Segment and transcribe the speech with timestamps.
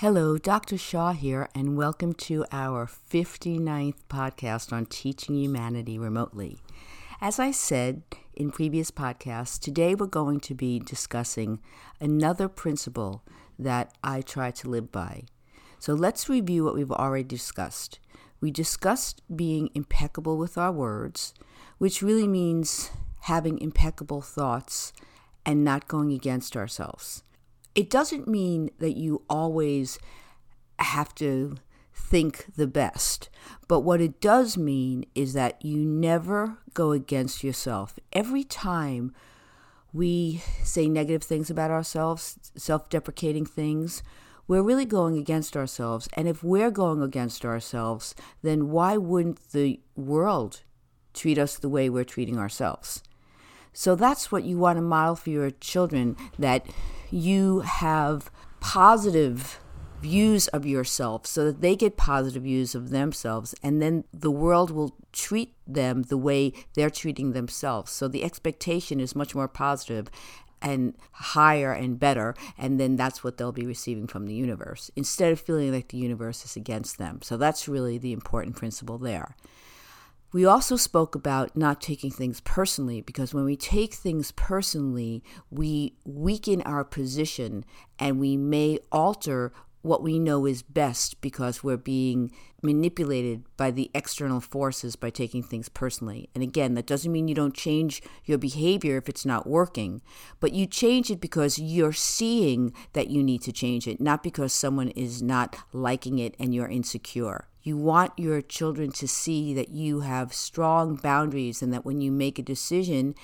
[0.00, 0.78] Hello, Dr.
[0.78, 6.60] Shaw here, and welcome to our 59th podcast on teaching humanity remotely.
[7.20, 11.58] As I said in previous podcasts, today we're going to be discussing
[12.00, 13.24] another principle
[13.58, 15.24] that I try to live by.
[15.80, 17.98] So let's review what we've already discussed.
[18.40, 21.34] We discussed being impeccable with our words,
[21.78, 22.92] which really means
[23.22, 24.92] having impeccable thoughts
[25.44, 27.24] and not going against ourselves.
[27.78, 30.00] It doesn't mean that you always
[30.80, 31.58] have to
[31.94, 33.30] think the best,
[33.68, 37.96] but what it does mean is that you never go against yourself.
[38.12, 39.14] Every time
[39.92, 44.02] we say negative things about ourselves, self deprecating things,
[44.48, 46.08] we're really going against ourselves.
[46.14, 50.62] And if we're going against ourselves, then why wouldn't the world
[51.14, 53.04] treat us the way we're treating ourselves?
[53.72, 56.66] So that's what you want to model for your children that
[57.10, 58.30] you have
[58.60, 59.60] positive
[60.00, 64.70] views of yourself so that they get positive views of themselves and then the world
[64.70, 67.90] will treat them the way they're treating themselves.
[67.90, 70.08] So the expectation is much more positive
[70.62, 75.32] and higher and better and then that's what they'll be receiving from the universe instead
[75.32, 77.20] of feeling like the universe is against them.
[77.22, 79.36] So that's really the important principle there
[80.32, 85.94] we also spoke about not taking things personally because when we take things personally, we
[86.04, 87.64] weaken our position
[87.98, 93.90] and we may alter what we know is best because we're being manipulated by the
[93.94, 96.28] external forces by taking things personally.
[96.34, 100.02] And again, that doesn't mean you don't change your behavior if it's not working,
[100.40, 104.52] but you change it because you're seeing that you need to change it, not because
[104.52, 107.46] someone is not liking it and you're insecure.
[107.62, 112.10] You want your children to see that you have strong boundaries and that when you
[112.10, 113.14] make a decision,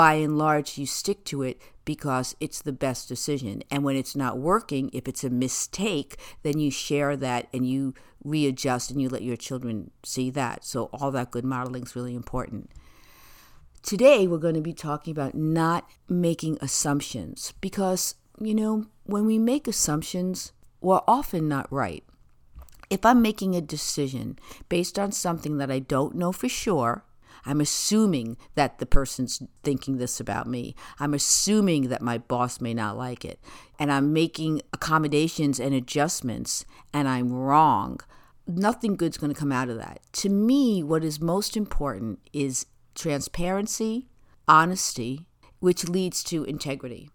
[0.00, 3.62] by and large, you stick to it because it's the best decision.
[3.70, 7.92] And when it's not working, if it's a mistake, then you share that and you
[8.24, 10.64] readjust and you let your children see that.
[10.64, 12.70] So, all that good modeling is really important.
[13.82, 19.38] Today, we're going to be talking about not making assumptions because, you know, when we
[19.38, 22.04] make assumptions, we're often not right.
[22.88, 24.38] If I'm making a decision
[24.70, 27.04] based on something that I don't know for sure,
[27.44, 30.74] I'm assuming that the person's thinking this about me.
[30.98, 33.40] I'm assuming that my boss may not like it.
[33.78, 38.00] And I'm making accommodations and adjustments, and I'm wrong.
[38.46, 40.00] Nothing good's going to come out of that.
[40.14, 44.08] To me, what is most important is transparency,
[44.48, 45.26] honesty,
[45.60, 47.10] which leads to integrity.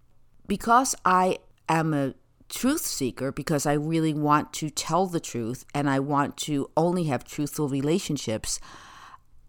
[0.48, 2.14] Because I am a
[2.50, 7.06] truth seeker because I really want to tell the truth and I want to only
[7.06, 8.60] have truthful relationships,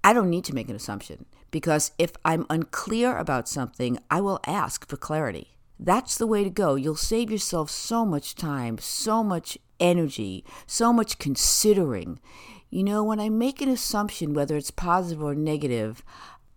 [0.07, 4.39] I don't need to make an assumption because if I'm unclear about something, I will
[4.47, 5.57] ask for clarity.
[5.81, 6.77] That's the way to go.
[6.77, 12.21] You'll save yourself so much time, so much energy, so much considering.
[12.71, 16.05] You know, when I make an assumption, whether it's positive or negative,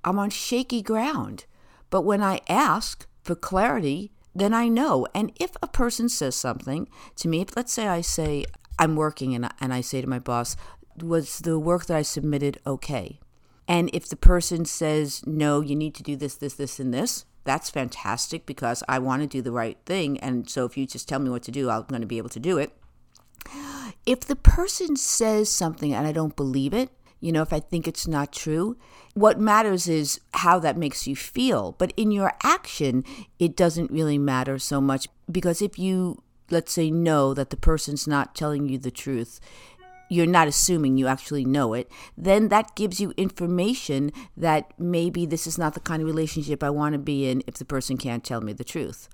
[0.04, 1.46] I'm on shaky ground.
[1.90, 5.08] But when I ask for clarity, then I know.
[5.16, 8.46] And if a person says something to me, if, let's say I say,
[8.78, 10.56] I'm working and, and I say to my boss,
[11.02, 13.20] was the work that I submitted okay?
[13.70, 17.26] And if the person says, no, you need to do this, this, this, and this,
[17.44, 20.20] that's fantastic because I want to do the right thing.
[20.20, 22.30] And so if you just tell me what to do, I'm going to be able
[22.30, 22.76] to do it.
[24.08, 27.88] If the person says something and I don't believe it, you know, if I think
[27.88, 28.78] it's not true.
[29.14, 31.76] What matters is how that makes you feel.
[31.78, 33.04] But in your action,
[33.38, 38.08] it doesn't really matter so much because if you, let's say, know that the person's
[38.08, 39.40] not telling you the truth,
[40.10, 45.48] you're not assuming you actually know it, then that gives you information that maybe this
[45.48, 48.24] is not the kind of relationship I want to be in if the person can't
[48.24, 49.08] tell me the truth.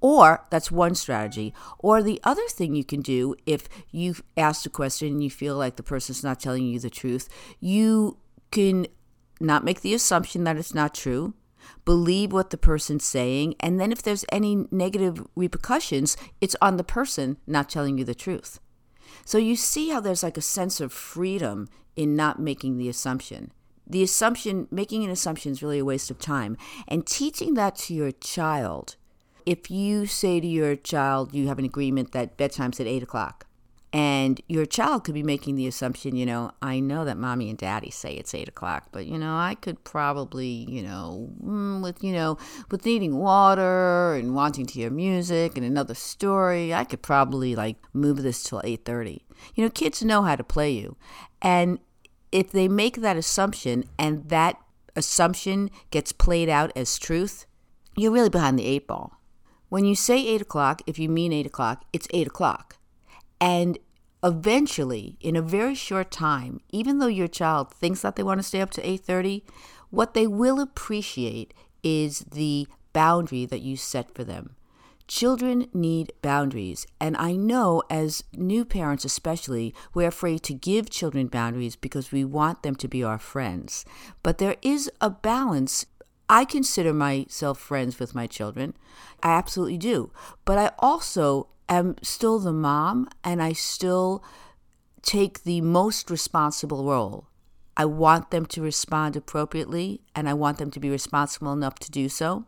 [0.00, 1.54] Or that's one strategy.
[1.78, 5.56] Or the other thing you can do if you've asked a question and you feel
[5.56, 7.28] like the person's not telling you the truth,
[7.60, 8.18] you
[8.50, 8.88] can
[9.40, 11.34] not make the assumption that it's not true,
[11.84, 16.84] believe what the person's saying, and then if there's any negative repercussions, it's on the
[16.84, 18.58] person not telling you the truth.
[19.24, 23.52] So you see how there's like a sense of freedom in not making the assumption.
[23.86, 26.56] The assumption, making an assumption is really a waste of time.
[26.88, 28.96] And teaching that to your child
[29.46, 33.46] if you say to your child you have an agreement that bedtime's at eight o'clock,
[33.92, 37.58] and your child could be making the assumption, you know, I know that mommy and
[37.58, 42.02] daddy say it's eight o'clock, but you know, I could probably, you know, mm, with
[42.02, 42.38] you know,
[42.70, 47.76] with needing water and wanting to hear music and another story, I could probably like
[47.92, 49.24] move this till eight thirty.
[49.54, 50.96] You know, kids know how to play you,
[51.40, 51.78] and
[52.30, 54.56] if they make that assumption and that
[54.96, 57.46] assumption gets played out as truth,
[57.96, 59.18] you're really behind the eight ball.
[59.68, 62.76] When you say 8 o'clock, if you mean 8 o'clock, it's 8 o'clock.
[63.42, 63.80] And
[64.22, 68.44] eventually, in a very short time, even though your child thinks that they want to
[68.44, 69.42] stay up to 8:30,
[69.90, 71.52] what they will appreciate
[71.82, 74.54] is the boundary that you set for them.
[75.08, 81.26] Children need boundaries, and I know as new parents, especially, we're afraid to give children
[81.26, 83.84] boundaries because we want them to be our friends.
[84.22, 85.84] But there is a balance.
[86.28, 88.74] I consider myself friends with my children.
[89.20, 90.12] I absolutely do.
[90.44, 94.22] But I also am still the mom, and I still
[95.02, 97.26] take the most responsible role.
[97.76, 101.90] I want them to respond appropriately, and I want them to be responsible enough to
[101.90, 102.44] do so.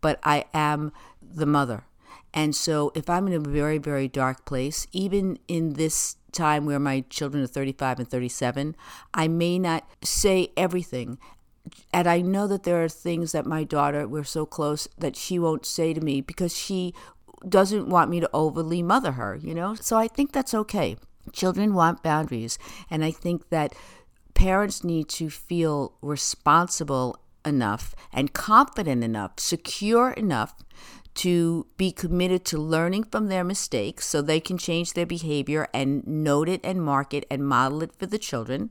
[0.00, 1.84] But I am the mother.
[2.34, 6.78] And so if I'm in a very, very dark place, even in this time where
[6.78, 8.74] my children are 35 and 37,
[9.12, 11.18] I may not say everything.
[11.92, 15.38] And I know that there are things that my daughter, we're so close, that she
[15.38, 16.94] won't say to me because she
[17.48, 19.74] doesn't want me to overly mother her, you know?
[19.74, 20.96] So I think that's okay.
[21.32, 22.58] Children want boundaries.
[22.90, 23.74] And I think that
[24.34, 30.54] parents need to feel responsible enough and confident enough, secure enough
[31.14, 36.06] to be committed to learning from their mistakes so they can change their behavior and
[36.06, 38.70] note it and mark it and model it for the children.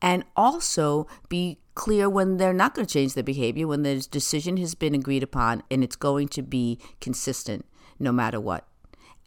[0.00, 4.56] And also be clear when they're not going to change their behavior, when the decision
[4.56, 7.66] has been agreed upon and it's going to be consistent
[8.00, 8.66] no matter what.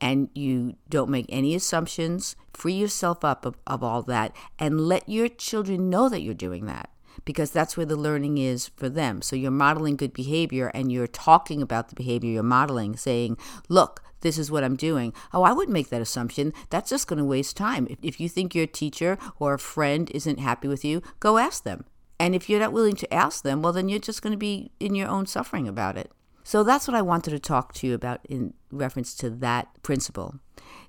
[0.02, 5.08] And you don't make any assumptions, free yourself up of, of all that, and let
[5.08, 6.90] your children know that you're doing that
[7.26, 9.22] because that's where the learning is for them.
[9.22, 13.38] So you're modeling good behavior and you're talking about the behavior you're modeling, saying,
[13.70, 15.14] look, this is what I'm doing.
[15.34, 16.54] Oh, I wouldn't make that assumption.
[16.70, 17.88] That's just going to waste time.
[17.90, 21.64] If, if you think your teacher or a friend isn't happy with you, go ask
[21.64, 21.86] them.
[22.20, 24.72] And if you're not willing to ask them, well, then you're just going to be
[24.80, 26.12] in your own suffering about it.
[26.44, 30.36] So that's what I wanted to talk to you about in reference to that principle.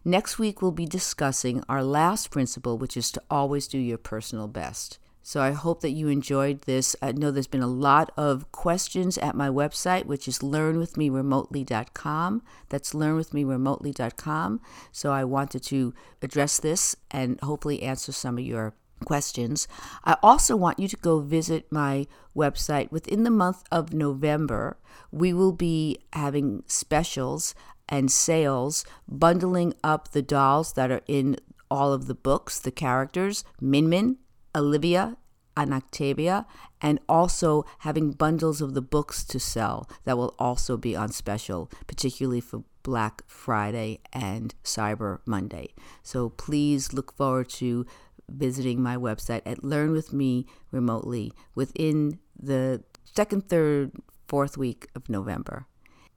[0.04, 4.48] Next week, we'll be discussing our last principle, which is to always do your personal
[4.48, 4.98] best.
[5.26, 6.94] So I hope that you enjoyed this.
[7.00, 12.42] I know there's been a lot of questions at my website, which is learnwithmeremotely.com.
[12.68, 14.60] That's learnwithmeremotely.com.
[14.92, 18.74] So I wanted to address this and hopefully answer some of your
[19.04, 19.68] questions.
[20.04, 22.06] I also want you to go visit my
[22.36, 22.90] website.
[22.90, 24.78] Within the month of November,
[25.10, 27.54] we will be having specials
[27.88, 31.36] and sales, bundling up the dolls that are in
[31.70, 34.16] all of the books, the characters, Min Min,
[34.54, 35.16] Olivia
[35.56, 36.46] and Octavia,
[36.80, 41.70] and also having bundles of the books to sell that will also be on special,
[41.86, 45.74] particularly for Black Friday and Cyber Monday.
[46.02, 47.86] So please look forward to
[48.28, 53.92] visiting my website at Learn With Me remotely within the second, third,
[54.26, 55.66] fourth week of November.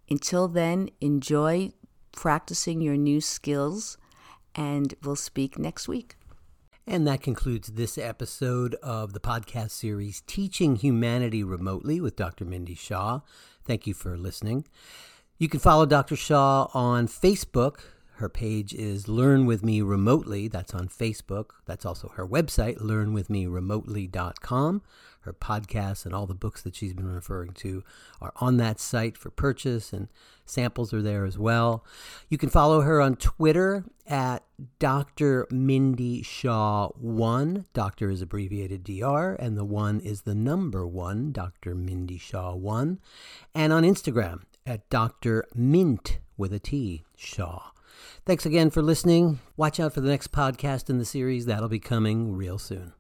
[0.09, 1.71] Until then, enjoy
[2.12, 3.98] practicing your new skills,
[4.56, 6.15] and we'll speak next week.
[6.89, 12.45] And that concludes this episode of the podcast series Teaching Humanity Remotely with Dr.
[12.45, 13.19] Mindy Shaw.
[13.65, 14.65] Thank you for listening.
[15.38, 16.15] You can follow Dr.
[16.15, 17.80] Shaw on Facebook.
[18.17, 20.47] Her page is Learn With Me Remotely.
[20.47, 21.51] That's on Facebook.
[21.67, 24.81] That's also her website, learnwithmeremotely.com.
[25.19, 27.83] Her podcasts and all the books that she's been referring to
[28.19, 30.07] are on that site for purchase, and
[30.45, 31.85] samples are there as well.
[32.27, 34.43] You can follow her on Twitter at
[34.79, 35.45] Dr.
[35.51, 37.65] Mindy Shaw 1.
[37.74, 41.75] Doctor is abbreviated DR, and the 1 is the number 1, Dr.
[41.75, 43.00] Mindy Shaw 1.
[43.53, 45.45] And on Instagram at Dr.
[45.53, 47.74] Mint with a T, Shaw.
[48.25, 49.39] Thanks again for listening.
[49.56, 51.46] Watch out for the next podcast in the series.
[51.46, 52.94] That'll be coming real soon.